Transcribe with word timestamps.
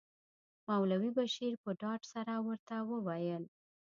مولوي 0.67 1.09
بشیر 1.17 1.53
په 1.63 1.69
ډاډ 1.81 2.01
سره 2.13 2.33
ورته 2.47 2.75
وویل. 2.91 3.43